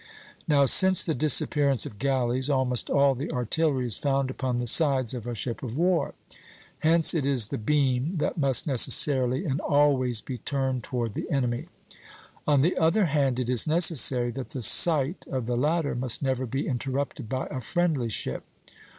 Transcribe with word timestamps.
Now, 0.47 0.65
since 0.65 1.03
the 1.03 1.13
disappearance 1.13 1.85
of 1.85 1.99
galleys, 1.99 2.49
almost 2.49 2.89
all 2.89 3.13
the 3.13 3.31
artillery 3.31 3.85
is 3.85 3.99
found 3.99 4.31
upon 4.31 4.57
the 4.57 4.65
sides 4.65 5.13
of 5.13 5.27
a 5.27 5.35
ship 5.35 5.61
of 5.61 5.77
war. 5.77 6.15
Hence 6.79 7.13
it 7.13 7.23
is 7.23 7.49
the 7.49 7.59
beam 7.59 8.17
that 8.17 8.35
must 8.35 8.65
necessarily 8.65 9.45
and 9.45 9.59
always 9.59 10.19
be 10.19 10.39
turned 10.39 10.81
toward 10.83 11.13
the 11.13 11.29
enemy. 11.29 11.67
On 12.47 12.61
the 12.61 12.75
other 12.79 13.05
hand, 13.05 13.39
it 13.39 13.47
is 13.47 13.67
necessary 13.67 14.31
that 14.31 14.49
the 14.49 14.63
sight 14.63 15.23
of 15.29 15.45
the 15.45 15.55
latter 15.55 15.93
must 15.93 16.23
never 16.23 16.47
be 16.47 16.67
interrupted 16.67 17.29
by 17.29 17.45
a 17.51 17.61
friendly 17.61 18.09
ship. 18.09 18.43